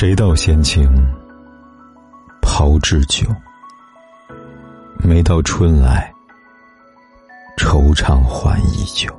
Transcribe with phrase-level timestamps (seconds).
[0.00, 0.88] 谁道闲情
[2.40, 3.26] 炮制酒？
[5.02, 6.14] 每到春来，
[7.56, 9.12] 惆怅还依旧。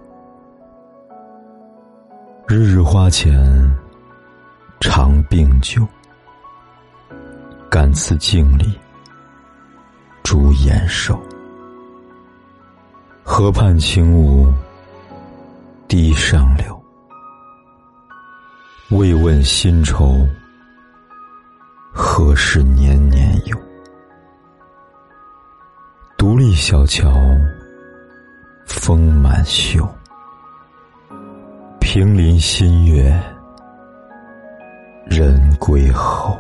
[2.48, 3.38] 日日花前
[4.80, 5.86] 常并酒，
[7.70, 8.80] 感此镜里
[10.24, 11.22] 朱颜瘦。
[13.22, 14.50] 河畔轻舞
[15.90, 16.82] 堤上柳，
[18.92, 20.26] 未问新愁。
[22.22, 23.58] 何事年年有？
[26.18, 27.10] 独立小桥
[28.66, 29.88] 风满袖，
[31.80, 33.18] 平林新月
[35.06, 36.38] 人归后。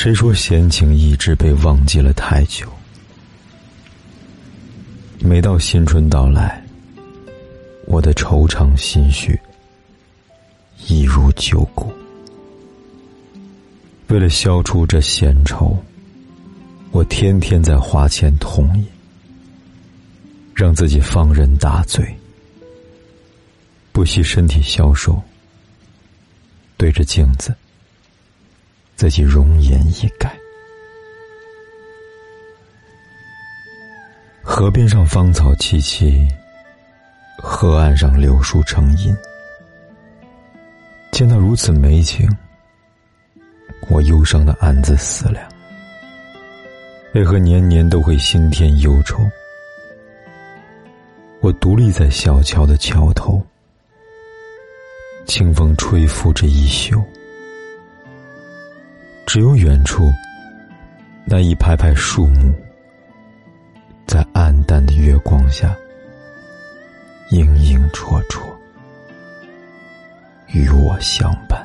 [0.00, 2.72] 谁说闲情逸致被忘记了太久？
[5.18, 6.64] 每到新春到来，
[7.84, 9.36] 我的惆怅心绪
[10.86, 11.92] 一如旧故。
[14.06, 15.76] 为了消除这闲愁，
[16.92, 18.86] 我天天在花前痛饮，
[20.54, 22.16] 让自己放任大醉，
[23.90, 25.20] 不惜身体消瘦，
[26.76, 27.52] 对着镜子。
[28.98, 30.36] 自己容颜一改，
[34.42, 36.28] 河边上芳草萋萋，
[37.38, 39.16] 河岸上柳树成荫。
[41.12, 42.28] 见到如此美景，
[43.88, 45.48] 我忧伤的暗自思量：
[47.14, 49.20] 为何年年都会心添忧愁？
[51.40, 53.40] 我独立在小桥的桥头，
[55.24, 57.00] 清风吹拂着衣袖。
[59.28, 60.10] 只有远处
[61.26, 62.50] 那一排排树木，
[64.06, 65.76] 在暗淡的月光下，
[67.28, 68.40] 影影绰绰，
[70.46, 71.62] 与我相伴。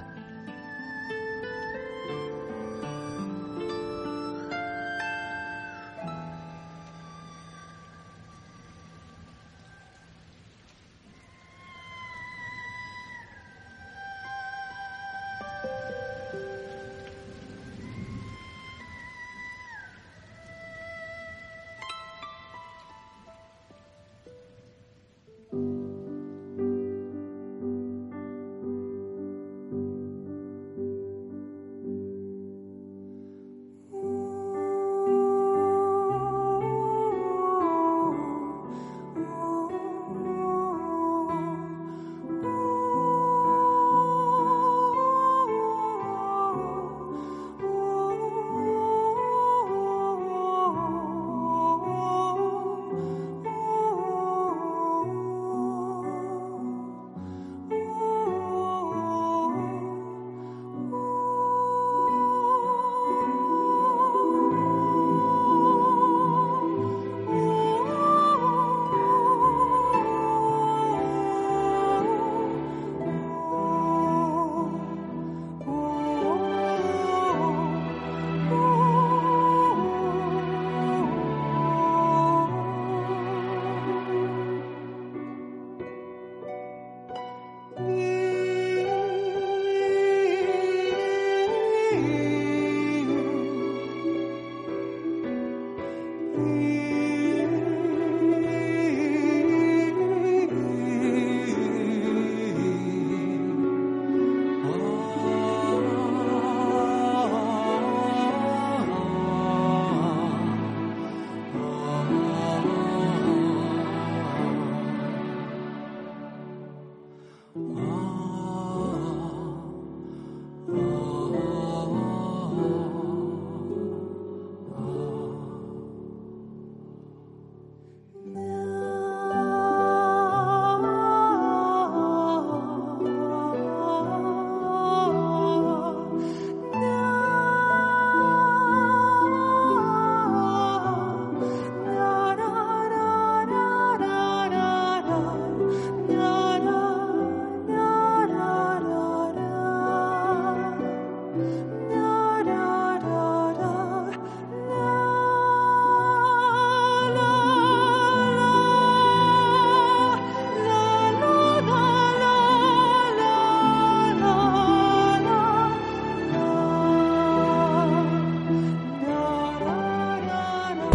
[96.43, 96.72] You.